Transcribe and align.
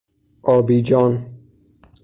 آبی 0.43 0.81
جان 0.81 1.25